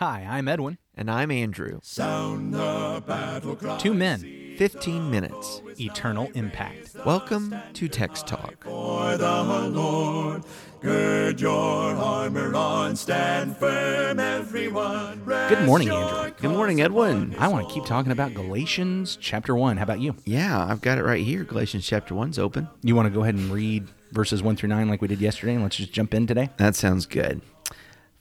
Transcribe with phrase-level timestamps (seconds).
[0.00, 0.78] Hi, I'm Edwin.
[0.94, 1.80] And I'm Andrew.
[3.78, 5.60] Two men, 15 minutes.
[5.80, 6.94] eternal impact.
[7.04, 8.62] Welcome to Text Talk.
[8.62, 9.20] Good
[15.66, 16.30] morning, Andrew.
[16.40, 17.34] Good morning, Edwin.
[17.36, 19.78] I want to keep talking about Galatians chapter 1.
[19.78, 20.14] How about you?
[20.24, 21.42] Yeah, I've got it right here.
[21.42, 22.68] Galatians chapter 1's open.
[22.82, 25.54] You want to go ahead and read verses 1 through 9 like we did yesterday,
[25.54, 26.50] and let's just jump in today?
[26.58, 27.40] That sounds good.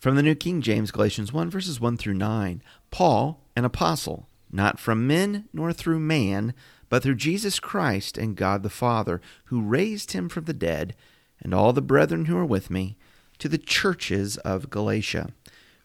[0.07, 2.63] From the New King James, Galatians 1, verses 1 through 9.
[2.91, 6.53] Paul, an apostle, not from men nor through man,
[6.87, 10.95] but through Jesus Christ and God the Father, who raised him from the dead,
[11.41, 12.95] and all the brethren who are with me,
[13.39, 15.31] to the churches of Galatia.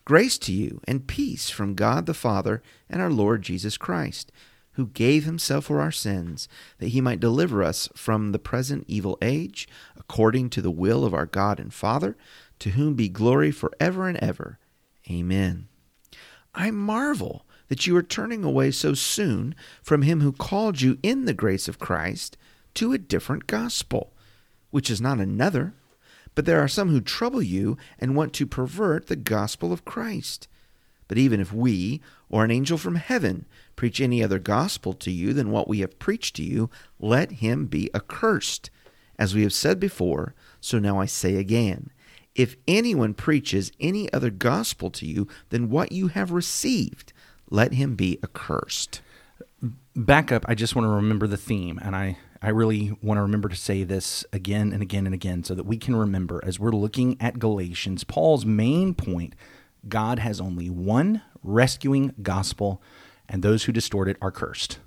[0.04, 4.30] Grace to you and peace from God the Father and our Lord Jesus Christ,
[4.74, 9.18] who gave himself for our sins, that he might deliver us from the present evil
[9.20, 9.66] age,
[9.96, 12.16] according to the will of our God and Father,
[12.62, 14.56] to whom be glory forever and ever.
[15.10, 15.66] Amen.
[16.54, 21.24] I marvel that you are turning away so soon from him who called you in
[21.24, 22.36] the grace of Christ
[22.74, 24.12] to a different gospel,
[24.70, 25.74] which is not another.
[26.36, 30.46] But there are some who trouble you and want to pervert the gospel of Christ.
[31.08, 35.32] But even if we, or an angel from heaven, preach any other gospel to you
[35.32, 38.70] than what we have preached to you, let him be accursed.
[39.18, 41.90] As we have said before, so now I say again.
[42.34, 47.12] If anyone preaches any other gospel to you than what you have received,
[47.50, 49.00] let him be accursed.
[49.94, 53.22] Back up, I just want to remember the theme, and I, I really want to
[53.22, 56.58] remember to say this again and again and again so that we can remember as
[56.58, 59.34] we're looking at Galatians, Paul's main point
[59.88, 62.80] God has only one rescuing gospel,
[63.28, 64.78] and those who distort it are cursed.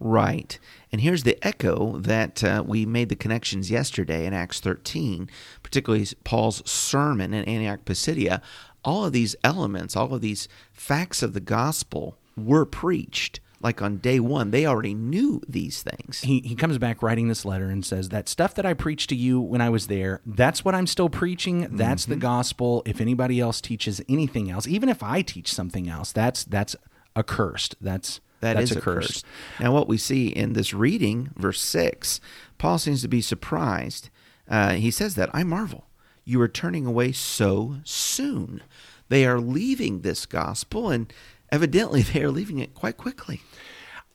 [0.00, 0.58] Right.
[0.92, 5.28] And here's the echo that uh, we made the connections yesterday in Acts 13,
[5.62, 8.42] particularly Paul's sermon in Antioch Pisidia.
[8.84, 13.40] All of these elements, all of these facts of the gospel were preached.
[13.62, 16.20] Like on day one, they already knew these things.
[16.22, 19.14] he, he comes back writing this letter and says that stuff that I preached to
[19.14, 21.68] you when I was there, that's what I'm still preaching.
[21.70, 22.10] That's Mm-hmm.
[22.12, 22.82] the gospel.
[22.84, 26.74] If anybody else teaches anything else, even if I teach something else, that's that's
[27.16, 27.76] accursed.
[27.80, 29.22] That's That that's is curse.
[29.60, 32.20] Now, what we see in this reading, verse 6,
[32.58, 34.10] Paul seems to be surprised.
[34.48, 35.86] Uh, he says that, I marvel.
[36.24, 38.62] You are turning away so soon.
[39.08, 41.12] They are leaving this gospel, and
[41.52, 43.42] evidently they are leaving it quite quickly.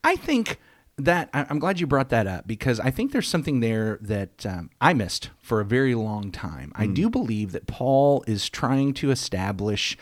[0.03, 0.59] I think
[0.97, 4.71] that I'm glad you brought that up because I think there's something there that um,
[4.81, 6.73] I missed for a very long time.
[6.75, 9.97] I do believe that Paul is trying to establish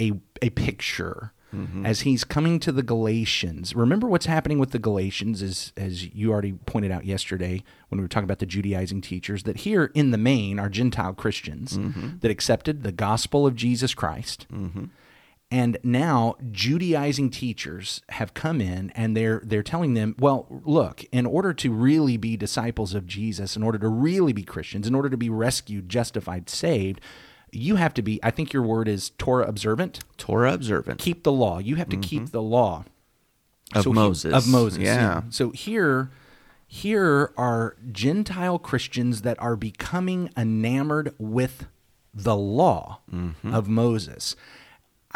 [0.00, 0.12] a
[0.42, 1.86] a picture Mm-hmm.
[1.86, 3.76] as he's coming to the Galatians.
[3.76, 8.04] Remember what's happening with the Galatians is as you already pointed out yesterday when we
[8.04, 12.18] were talking about the Judaizing teachers that here in the main are Gentile Christians mm-hmm.
[12.20, 14.46] that accepted the gospel of Jesus Christ.
[14.52, 14.86] Mm-hmm.
[15.50, 21.26] And now Judaizing teachers have come in and they're they're telling them, well, look, in
[21.26, 25.08] order to really be disciples of Jesus, in order to really be Christians, in order
[25.08, 27.00] to be rescued, justified, saved,
[27.54, 30.00] you have to be, I think your word is Torah observant.
[30.18, 30.98] Torah observant.
[31.00, 31.58] Keep the law.
[31.58, 32.84] You have to keep the law
[33.74, 34.32] Of he- Moses.
[34.34, 34.82] Of Moses.
[34.82, 35.22] Yeah.
[35.30, 36.10] So here
[36.66, 41.66] here are Gentile Christians that are becoming enamored with
[42.12, 43.54] the law Mm-hmm.
[43.54, 44.34] of Moses.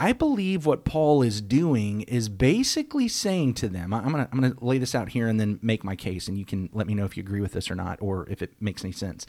[0.01, 4.39] I believe what Paul is doing is basically saying to them, I'm going to I'm
[4.41, 6.87] going to lay this out here and then make my case and you can let
[6.87, 9.27] me know if you agree with this or not or if it makes any sense.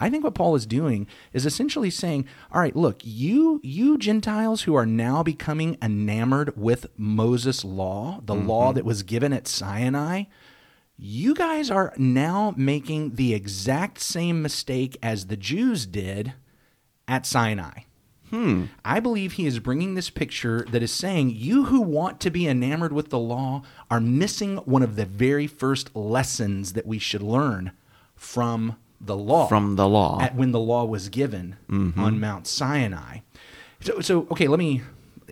[0.00, 4.62] I think what Paul is doing is essentially saying, all right, look, you you Gentiles
[4.62, 10.24] who are now becoming enamored with Moses' law, the law that was given at Sinai,
[10.96, 16.34] you guys are now making the exact same mistake as the Jews did
[17.06, 17.82] at Sinai.
[18.30, 18.64] Hmm.
[18.84, 22.46] I believe he is bringing this picture that is saying you who want to be
[22.46, 27.22] enamored with the law are missing one of the very first lessons that we should
[27.22, 27.72] learn
[28.14, 29.46] from the law.
[29.46, 30.20] From the law.
[30.20, 32.00] At when the law was given mm-hmm.
[32.00, 33.18] on Mount Sinai.
[33.80, 34.82] So, so okay, let me.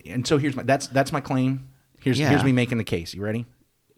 [0.04, 1.68] And so here's my that's that's my claim.
[1.98, 2.30] Here's Yeah.
[2.30, 3.14] here's me making the case.
[3.14, 3.46] You ready?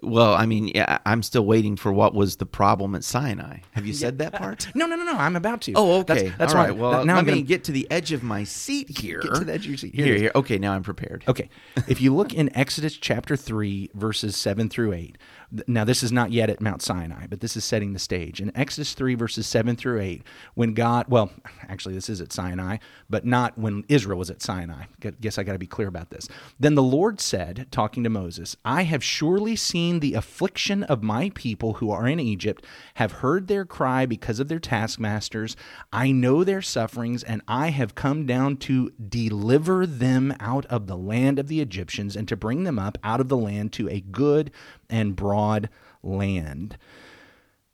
[0.01, 3.59] Well, I mean, yeah, I'm still waiting for what was the problem at Sinai.
[3.73, 4.69] Have you said that part?
[4.75, 5.15] No, no, no, no.
[5.15, 5.73] I'm about to.
[5.75, 6.29] Oh, okay.
[6.29, 6.77] That's, that's All right.
[6.77, 9.19] Well, now let I'm gonna get to the edge of my seat here.
[9.19, 9.95] Get to the edge of your seat.
[9.95, 10.33] Here Here, here.
[10.37, 11.25] Okay, now I'm prepared.
[11.27, 11.51] Okay.
[11.89, 15.19] if you look in Exodus chapter 3, verses 7 through 8,
[15.67, 18.39] Now, this is not yet at Mount Sinai, but this is setting the stage.
[18.39, 20.23] In Exodus 3, verses 7 through 8,
[20.53, 21.31] when God, well,
[21.71, 22.77] actually, this is at Sinai,
[23.09, 24.85] but not when Israel was at Sinai.
[25.23, 26.29] Guess I got to be clear about this.
[26.61, 31.33] Then the Lord said, talking to Moses, I have surely seen the affliction of my
[31.35, 35.57] people who are in Egypt, have heard their cry because of their taskmasters.
[35.91, 40.97] I know their sufferings, and I have come down to deliver them out of the
[40.99, 44.01] land of the Egyptians and to bring them up out of the land to a
[44.01, 44.51] good
[44.91, 45.38] and broad
[46.03, 46.77] land.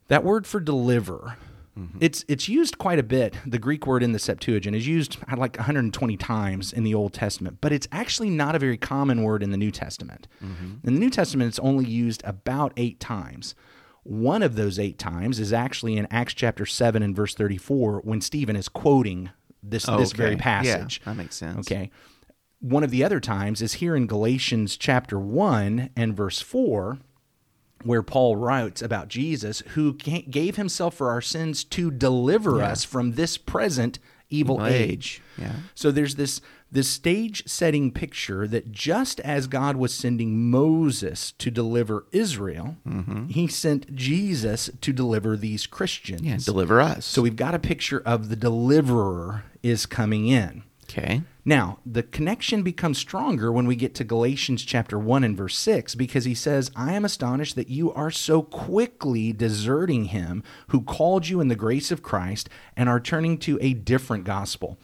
[0.08, 1.37] That word for deliver,
[1.78, 1.99] mm-hmm.
[2.00, 3.34] it's it's used quite a bit.
[3.46, 7.58] The Greek word in the Septuagint is used like 120 times in the Old Testament,
[7.61, 10.28] but it's actually not a very common word in the New Testament.
[10.43, 10.87] Mm-hmm.
[10.87, 13.55] In the New Testament, it's only used about eight times.
[14.02, 18.20] One of those eight times is actually in Acts chapter 7 and verse 34 when
[18.20, 19.31] Stephen is quoting
[19.62, 21.00] this, this very passage.
[21.00, 21.66] Yeah, that makes sense.
[21.66, 21.90] Okay
[22.64, 26.99] one of the other times is here in Galatians chapter 1 and verse 4,
[27.85, 32.69] where Paul writes about Jesus, who gave himself for our sins to deliver yeah.
[32.69, 33.99] us from this present
[34.31, 34.75] evil age.
[34.75, 35.23] age.
[35.39, 35.53] Yeah.
[35.75, 36.41] So there's this
[36.73, 43.29] this stage setting picture that just as God was sending Moses to deliver Israel, mm-hmm.
[43.29, 46.23] he sent Jesus to deliver these Christians.
[46.23, 47.07] Yeah, deliver us.
[47.07, 50.65] So we've got a picture of the deliverer is coming in.
[50.96, 51.23] Okay.
[51.44, 55.96] Now, the connection becomes stronger when we get to Galatians chapter 1 and verse 6
[55.96, 61.26] because he says, I am astonished that you are so quickly deserting him who called
[61.26, 64.79] you in the grace of Christ and are turning to a different gospel.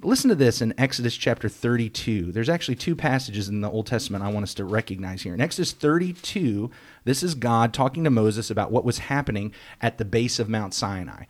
[0.00, 2.32] Listen to this in Exodus chapter 32.
[2.32, 5.32] There's actually two passages in the Old Testament I want us to recognize here.
[5.32, 6.72] In Exodus 32,
[7.04, 10.74] this is God talking to Moses about what was happening at the base of Mount
[10.74, 11.24] Sinai.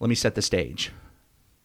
[0.00, 0.90] Let me set the stage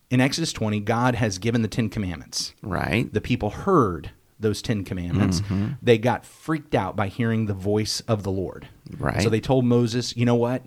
[0.10, 2.54] in Exodus 20, God has given the Ten Commandments.
[2.62, 3.12] Right.
[3.12, 5.42] The people heard those Ten Commandments.
[5.42, 5.74] Mm-hmm.
[5.82, 8.68] They got freaked out by hearing the voice of the Lord.
[8.98, 9.22] Right.
[9.22, 10.64] So they told Moses, you know what?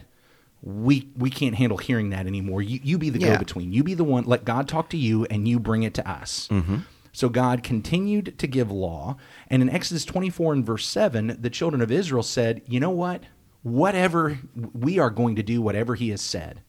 [0.62, 2.60] We we can't handle hearing that anymore.
[2.60, 3.32] You, you be the yeah.
[3.32, 3.72] go between.
[3.72, 4.25] You be the one.
[4.25, 6.48] Let God talk to you, and you bring it to us.
[6.50, 6.78] Mm-hmm.
[7.12, 9.16] So God continued to give law,
[9.48, 13.22] and in Exodus 24 and verse 7, the children of Israel said, "You know what?
[13.62, 14.38] Whatever
[14.75, 16.60] we are going to do, whatever He has said."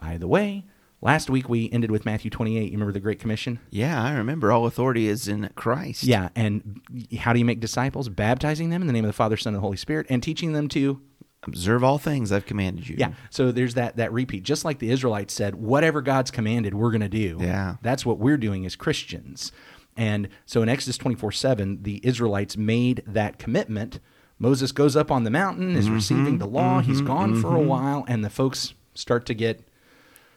[0.00, 0.64] By the way,
[1.04, 2.64] Last week we ended with Matthew 28.
[2.64, 3.60] You remember the Great Commission?
[3.68, 4.50] Yeah, I remember.
[4.50, 6.04] All authority is in Christ.
[6.04, 6.80] Yeah, and
[7.18, 8.08] how do you make disciples?
[8.08, 10.66] Baptizing them in the name of the Father, Son, and Holy Spirit, and teaching them
[10.68, 11.02] to
[11.42, 12.96] observe all things I've commanded you.
[12.98, 13.12] Yeah.
[13.28, 14.44] So there's that that repeat.
[14.44, 17.36] Just like the Israelites said, whatever God's commanded, we're going to do.
[17.38, 17.76] Yeah.
[17.82, 19.52] That's what we're doing as Christians.
[19.98, 24.00] And so in Exodus 24 7, the Israelites made that commitment.
[24.38, 26.80] Moses goes up on the mountain, is mm-hmm, receiving the law.
[26.80, 27.42] Mm-hmm, He's gone mm-hmm.
[27.42, 27.68] for a mm-hmm.
[27.68, 29.68] while, and the folks start to get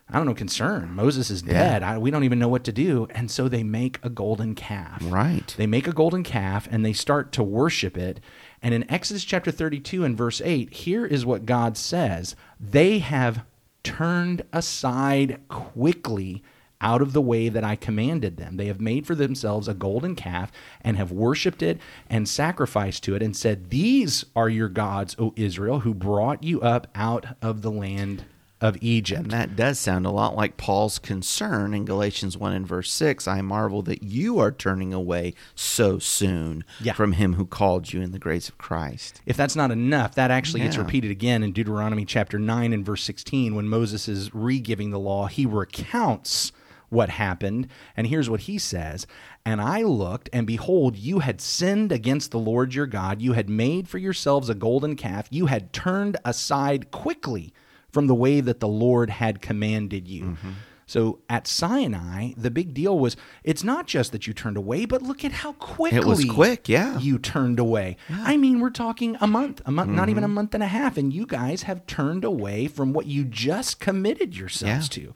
[0.09, 0.94] I don't know, concern.
[0.94, 1.81] Moses is dead.
[1.81, 1.94] Yeah.
[1.94, 3.07] I, we don't even know what to do.
[3.12, 5.01] And so they make a golden calf.
[5.04, 5.54] Right.
[5.57, 8.21] They make a golden calf and they start to worship it.
[8.62, 13.44] And in Exodus chapter 32 and verse 8, here is what God says They have
[13.83, 16.42] turned aside quickly
[16.80, 18.56] out of the way that I commanded them.
[18.56, 20.51] They have made for themselves a golden calf
[20.81, 21.80] and have worshiped it
[22.10, 26.62] and sacrificed to it and said, These are your gods, O Israel, who brought you
[26.62, 28.25] up out of the land
[28.59, 29.24] of Egypt.
[29.24, 33.27] And that does sound a lot like Paul's concern in Galatians 1 and verse 6.
[33.27, 36.94] I marvel that you are turning away so soon yeah.
[36.94, 39.21] from him who called you in the grace of Christ.
[39.25, 40.68] If that's not enough, that actually yeah.
[40.68, 44.89] gets repeated again in Deuteronomy chapter 9 and verse 16 when Moses is re giving
[44.89, 45.27] the law.
[45.27, 46.51] He recounts
[46.89, 47.68] what happened.
[47.95, 49.06] And here's what he says
[49.45, 53.21] And I looked, and behold, you had sinned against the Lord your God.
[53.21, 55.27] You had made for yourselves a golden calf.
[55.30, 57.53] You had turned aside quickly
[57.98, 60.24] from the way that the Lord had commanded you.
[60.24, 60.50] Mm-hmm.
[60.86, 65.02] So at Sinai, the big deal was it's not just that you turned away, but
[65.02, 67.00] look at how quickly it was quick, yeah.
[67.00, 67.98] You turned away.
[68.08, 68.22] Yeah.
[68.24, 69.96] I mean, we're talking a month, a month, mm-hmm.
[69.96, 70.36] not even a mm-hmm.
[70.36, 74.38] month and a half, and you guys have turned away from what you just committed
[74.38, 75.06] yourselves yeah.
[75.06, 75.16] to.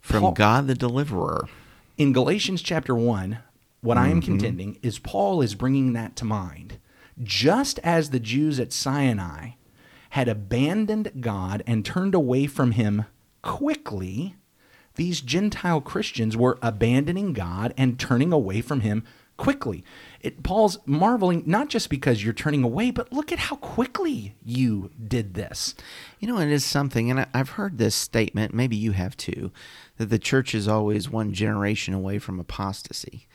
[0.00, 1.46] From Paul, God the deliverer.
[1.98, 3.40] In Galatians chapter 1,
[3.82, 4.04] what mm-hmm.
[4.04, 4.30] I am mm-hmm.
[4.30, 6.78] contending is Paul is bringing that to mind.
[7.22, 9.50] Just as the Jews at Sinai
[10.10, 13.06] had abandoned God and turned away from him
[13.42, 14.36] quickly,
[14.96, 19.04] these Gentile Christians were abandoning God and turning away from him
[19.36, 19.84] quickly.
[20.20, 24.90] It, Paul's marveling not just because you're turning away, but look at how quickly you
[25.06, 25.74] did this.
[26.18, 29.52] You know, it is something, and I've heard this statement, maybe you have too,
[29.98, 33.26] that the church is always one generation away from apostasy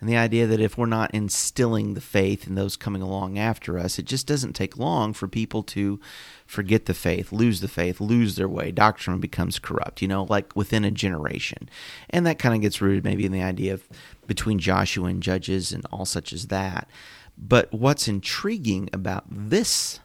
[0.00, 3.78] and the idea that if we're not instilling the faith in those coming along after
[3.78, 5.98] us, it just doesn't take long for people to
[6.46, 8.70] forget the faith, lose the faith, lose their way.
[8.70, 11.68] Doctrine becomes corrupt, you know, like within a generation.
[12.10, 13.88] And that kind of gets rooted maybe in the idea of
[14.26, 16.88] between Joshua and Judges and all such as that.
[17.36, 20.00] But what's intriguing about this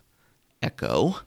[0.61, 1.17] echo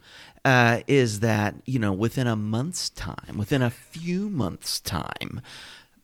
[0.45, 5.41] uh, is that, you know, within a month's time, within a few months' time,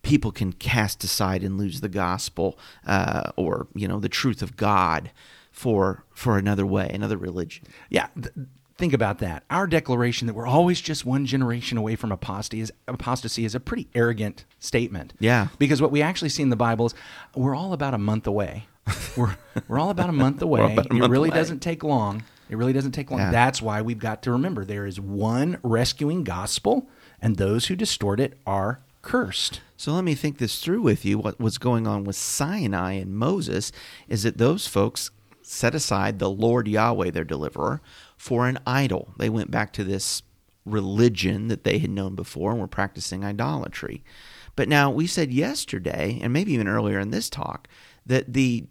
[0.03, 4.57] people can cast aside and lose the gospel uh, or, you know, the truth of
[4.57, 5.11] God
[5.51, 7.65] for for another way, another religion.
[7.89, 8.09] Yeah.
[8.15, 8.35] Th-
[8.79, 9.45] think about that.
[9.51, 13.61] Our declaration that we're always just one generation away from apostasy is, apostasy is a
[13.61, 15.13] pretty arrogant statement.
[15.21, 15.49] Yeah.
[15.59, 16.95] Because what we actually see in the Bible is
[17.37, 18.67] we're all about a month away.
[19.17, 19.37] we're,
[19.69, 20.63] we're all about a month away.
[20.77, 21.39] a it month really away.
[21.39, 22.25] doesn't take long.
[22.49, 23.21] It really doesn't take long.
[23.21, 23.31] Yeah.
[23.31, 26.89] That's why we've got to remember there is one rescuing gospel,
[27.21, 29.61] and those who distort it are cursed.
[29.77, 31.19] So let me think this through with you.
[31.19, 33.73] What was going on with Sinai and Moses
[34.09, 35.11] is that those folks
[35.43, 37.81] set aside the Lord Yahweh, their deliverer,
[38.17, 39.13] for an idol.
[39.19, 40.23] They went back to this
[40.65, 44.05] religion that they had known before and were practicing idolatry.
[44.55, 47.67] But now we said yesterday, and maybe even earlier in this talk,
[48.07, 48.67] that the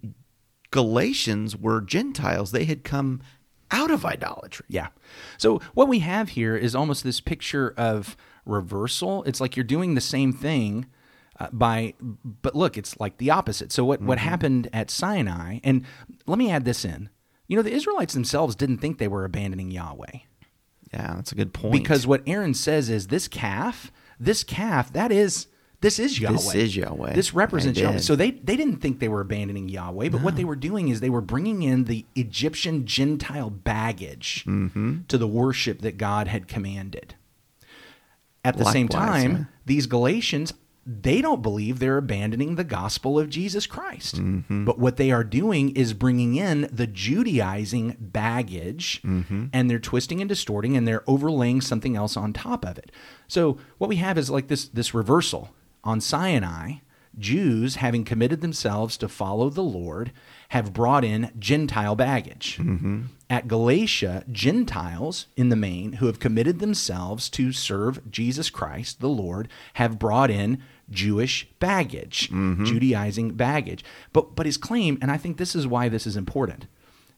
[0.72, 2.52] Galatians were Gentiles.
[2.52, 3.22] They had come
[3.72, 4.66] out of idolatry.
[4.70, 4.88] Yeah.
[5.38, 9.24] So what we have here is almost this picture of reversal.
[9.24, 10.86] It's like you're doing the same thing
[11.40, 11.94] uh, by,
[12.42, 13.72] but look, it's like the opposite.
[13.72, 15.60] So what what happened at Sinai?
[15.64, 15.86] And
[16.26, 17.10] let me add this in.
[17.48, 20.20] You know, the Israelites themselves didn't think they were abandoning Yahweh
[20.94, 21.74] Yeah, that's a good point.
[21.74, 25.48] because what Aaron says is this calf, this calf, that is.
[25.82, 26.36] This is Yahweh.
[26.36, 27.14] This is Yahweh.
[27.16, 27.98] This represents Yahweh.
[27.98, 31.00] So they, they didn't think they were abandoning Yahweh, but what they were doing is
[31.00, 35.00] they were bringing in the Egyptian Gentile baggage Mm-hmm.
[35.08, 37.16] to the worship that God had commanded.
[38.44, 39.44] At the same time, yeah.
[39.66, 40.54] these Galatians,
[40.86, 44.16] they don't believe they're abandoning the gospel of Jesus Christ.
[44.16, 44.66] Mm-hmm.
[44.66, 49.46] But what they are doing is bringing in the Judaizing baggage Mm-hmm.
[49.54, 52.92] and they're twisting and distorting and they're overlaying something else on top of it.
[53.28, 55.50] So what we have is like this this reversal.
[55.84, 56.76] On Sinai,
[57.18, 60.12] Jews, having committed themselves to follow the Lord,
[60.50, 62.58] have brought in Gentile baggage.
[62.58, 63.04] Mm-hmm.
[63.30, 69.10] At Galatia, Gentiles, in the main, who have committed themselves to serve Jesus Christ, the
[69.10, 72.66] Lord, have brought in Jewish baggage, mm-hmm.
[72.66, 73.84] Judaizing baggage.
[74.14, 76.68] But but his claim, and I think this is why this is important.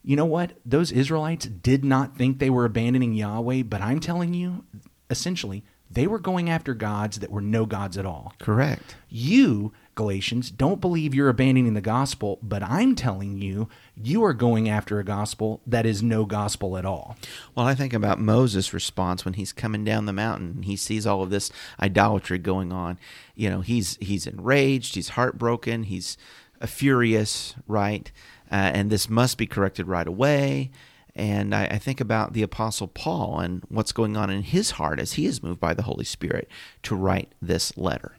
[0.04, 0.54] You know what?
[0.66, 4.66] Those Israelites did not think they were abandoning Yahweh, but I'm telling you,
[5.10, 8.34] essentially, they were going after gods that were no gods at all.
[8.40, 8.96] Correct.
[9.10, 14.68] You, Galatians, don't believe you're abandoning the gospel, but I'm telling you, you are going
[14.68, 17.16] after a gospel that is no gospel at all.
[17.56, 21.06] Well, I think about Moses' response when he's coming down the mountain and he sees
[21.06, 22.98] all of this idolatry going on.
[23.36, 26.18] You know, he's he's enraged, he's heartbroken, he's
[26.60, 28.12] uh, furious, right?
[28.52, 30.72] Uh, and this must be corrected right away.
[31.16, 35.00] And I, I think about the Apostle Paul and what's going on in his heart
[35.00, 36.50] as he is moved by the Holy Spirit
[36.84, 38.14] to write this letter.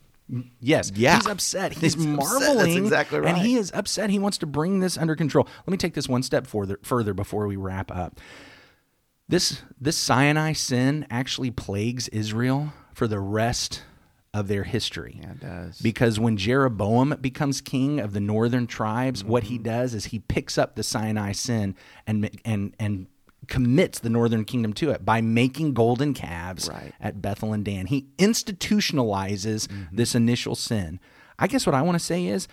[0.59, 1.17] Yes, Yeah.
[1.17, 1.73] he's upset.
[1.75, 2.17] He's, He's upset.
[2.17, 2.57] marveling.
[2.57, 4.09] That's exactly And he is upset.
[4.11, 5.47] He wants to bring this under control.
[5.67, 8.19] Let me take this one step further, further before we wrap up.
[9.29, 13.83] This this Sinai sin actually plagues Israel for the rest
[14.35, 15.19] of their history.
[15.23, 15.79] Yeah, it does.
[15.81, 19.53] Because when Jeroboam becomes king of the northern tribes, what Mm-hmm.
[19.53, 21.75] he does is he picks up the Sinai sin
[22.07, 23.07] and and and
[23.49, 26.93] commits the northern kingdom to it by making golden calves Right.
[27.01, 27.87] at Bethel and Dan.
[27.87, 29.97] He institutionalizes Mm-hmm.
[29.97, 31.01] this initial sin.
[31.39, 32.47] I guess what I want to say is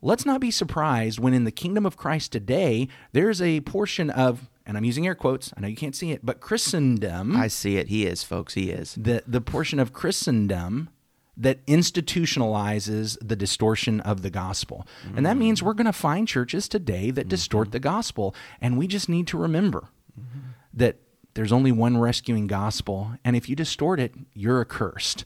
[0.00, 4.48] let's not be surprised when in the kingdom of Christ today there's a portion of
[4.66, 7.76] and I'm using air quotes, I know you can't see it, but Christendom I see
[7.78, 7.88] it.
[7.88, 8.54] He is, folks.
[8.54, 8.94] He is.
[9.00, 10.90] the the portion of Christendom
[11.40, 14.86] that institutionalizes the distortion of the gospel.
[15.16, 18.86] And that means we're going to find churches today that distort the gospel and we
[18.86, 19.88] just need to remember
[20.74, 20.96] that
[21.34, 25.24] there's only one rescuing gospel and if you distort it, you're accursed.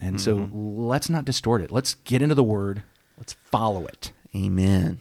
[0.00, 1.70] And so let's not distort it.
[1.70, 2.82] Let's get into the word.
[3.16, 4.12] Let's follow it.
[4.34, 5.00] Amen.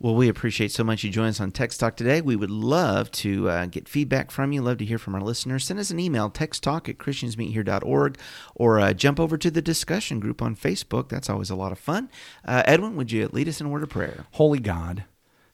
[0.00, 2.20] Well, we appreciate so much you join us on Text Talk today.
[2.20, 5.64] We would love to uh, get feedback from you, love to hear from our listeners.
[5.64, 8.16] Send us an email, texttalk at christiansmeethere.org,
[8.54, 11.08] or uh, jump over to the discussion group on Facebook.
[11.08, 12.10] That's always a lot of fun.
[12.44, 14.26] Uh, Edwin, would you lead us in a word of prayer?
[14.32, 15.02] Holy God,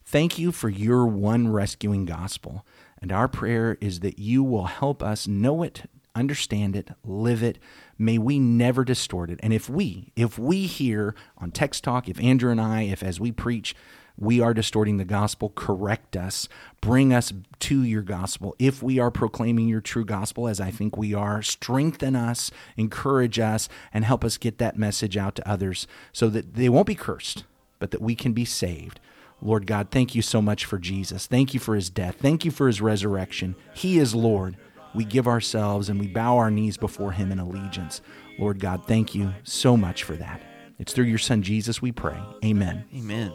[0.05, 2.67] thank you for your one rescuing gospel.
[3.05, 5.83] And our prayer is that you will help us know it,
[6.15, 7.59] understand it, live it.
[7.99, 9.39] May we never distort it.
[9.43, 13.21] And if we, if we here on Text Talk, if Andrew and I, if as
[13.21, 13.77] we preach,
[14.17, 16.49] we are distorting the gospel, correct us,
[16.81, 18.57] bring us to your gospel.
[18.59, 23.39] If we are proclaiming your true gospel, as I think we are, strengthen us, encourage
[23.39, 26.95] us, and help us get that message out to others so that they won't be
[26.95, 27.45] cursed,
[27.79, 28.99] but that we can be saved.
[29.45, 31.27] Lord God, thank you so much for Jesus.
[31.27, 32.17] Thank you for his death.
[32.19, 33.55] Thank you for his resurrection.
[33.75, 34.57] He is Lord.
[34.95, 38.01] We give ourselves and we bow our knees before him in allegiance.
[38.39, 40.41] Lord God, thank you so much for that.
[40.79, 42.19] It's through your son Jesus we pray.
[42.43, 42.87] Amen.
[42.97, 43.35] Amen.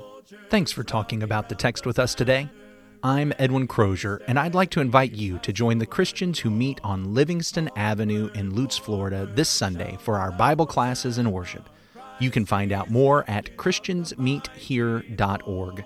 [0.49, 2.49] Thanks for talking about the text with us today.
[3.03, 6.81] I'm Edwin Crozier, and I'd like to invite you to join the Christians who meet
[6.83, 11.69] on Livingston Avenue in Lutz, Florida this Sunday for our Bible classes and worship.
[12.19, 15.85] You can find out more at ChristiansMeetHere.org.